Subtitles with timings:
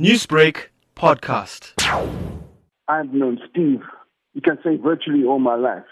[0.00, 1.72] Newsbreak podcast.
[2.88, 3.80] I've known Steve,
[4.32, 5.84] you can say virtually all my life.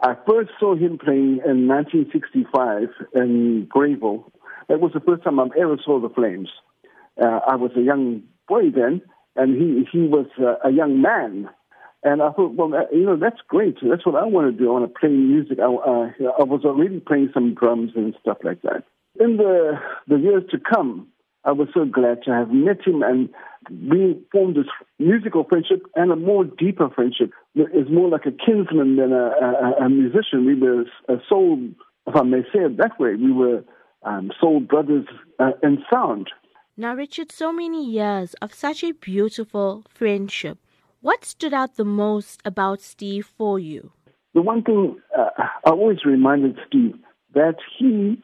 [0.00, 4.30] I first saw him playing in 1965 in Greyville.
[4.68, 6.48] That was the first time I ever saw the Flames.
[7.20, 9.02] Uh, I was a young boy then,
[9.34, 11.50] and he, he was uh, a young man.
[12.04, 13.78] And I thought, well, you know, that's great.
[13.82, 14.68] That's what I want to do.
[14.70, 15.58] I want to play music.
[15.58, 18.84] I, uh, I was already playing some drums and stuff like that.
[19.18, 19.72] In the,
[20.06, 21.08] the years to come,
[21.44, 23.28] I was so glad to have met him and
[23.70, 24.66] we formed this
[24.98, 27.30] musical friendship and a more deeper friendship.
[27.54, 30.44] It's more like a kinsman than a, a, a musician.
[30.44, 31.58] We were a soul,
[32.06, 33.64] if I may say it that way, we were
[34.02, 35.06] um, soul brothers
[35.38, 36.28] uh, in sound.
[36.76, 40.58] Now, Richard, so many years of such a beautiful friendship.
[41.02, 43.92] What stood out the most about Steve for you?
[44.34, 45.28] The one thing uh,
[45.64, 46.94] I always reminded Steve
[47.34, 48.22] that he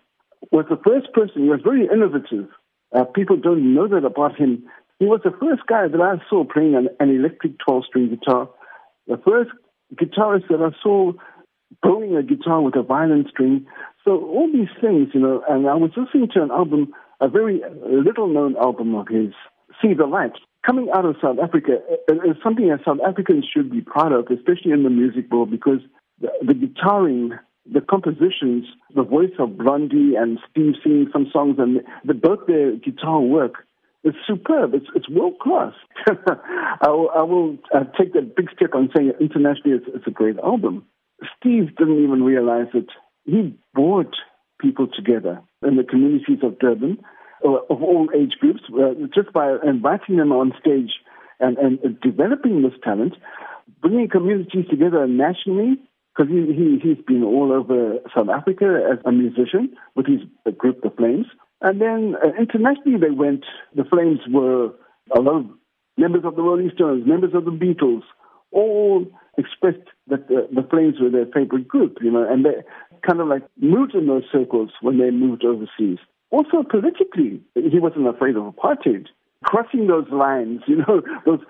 [0.50, 2.48] was the first person, he was very innovative.
[2.94, 4.64] Uh, people don't know that about him.
[4.98, 8.48] He was the first guy that I saw playing an, an electric 12 string guitar,
[9.06, 9.50] the first
[9.94, 11.12] guitarist that I saw
[11.82, 13.66] blowing a guitar with a violin string.
[14.04, 17.60] So all these things, you know, and I was listening to an album, a very
[17.84, 19.32] little known album of his,
[19.82, 20.32] See the Light.
[20.64, 21.78] Coming out of South Africa
[22.08, 25.80] is something that South Africans should be proud of, especially in the music world, because
[26.20, 27.38] the, the guitaring
[27.72, 28.64] the compositions,
[28.94, 33.66] the voice of Blondie and Steve singing some songs, and the, both their guitar work
[34.06, 34.72] it's superb.
[34.72, 35.72] It's, it's world class.
[36.06, 40.12] I will, I will uh, take that big step on saying internationally it's, it's a
[40.12, 40.86] great album.
[41.36, 42.86] Steve didn't even realize it.
[43.24, 44.14] He brought
[44.60, 46.98] people together in the communities of Durban,
[47.44, 50.92] uh, of all age groups, uh, just by inviting them on stage
[51.40, 53.14] and, and developing this talent,
[53.82, 55.80] bringing communities together nationally
[56.16, 60.20] because he, he, he's been all over South Africa as a musician with his
[60.56, 61.26] group, The Flames.
[61.60, 64.70] And then uh, internationally, they went, the Flames were
[65.14, 65.46] a lot of
[65.96, 68.02] members of the Rolling Stones, members of the Beatles,
[68.52, 69.06] all
[69.36, 72.62] expressed that the, the Flames were their favorite group, you know, and they
[73.06, 75.98] kind of like moved in those circles when they moved overseas.
[76.30, 79.06] Also politically, he wasn't afraid of apartheid.
[79.44, 81.40] Crossing those lines, you know, those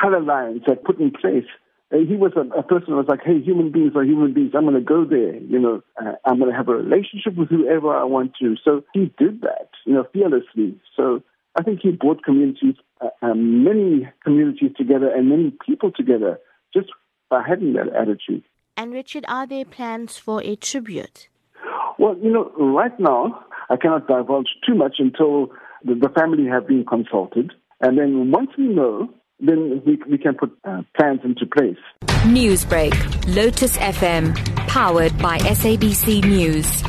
[0.00, 1.46] color lines that put in place
[1.90, 4.52] he was a, a, person who was like, hey, human beings are human beings.
[4.54, 5.36] I'm going to go there.
[5.36, 8.56] You know, uh, I'm going to have a relationship with whoever I want to.
[8.64, 10.80] So he did that, you know, fearlessly.
[10.96, 11.22] So
[11.56, 16.40] I think he brought communities, uh, uh, many communities together and many people together
[16.74, 16.88] just
[17.30, 18.42] by having that attitude.
[18.76, 21.28] And Richard, are there plans for a tribute?
[21.98, 25.52] Well, you know, right now, I cannot divulge too much until
[25.84, 27.52] the, the family have been consulted.
[27.80, 29.08] And then once we know,
[29.40, 31.78] then we, we can put uh, plans into place.
[32.26, 32.94] Newsbreak,
[33.34, 34.34] Lotus FM,
[34.68, 36.82] powered by SABC News.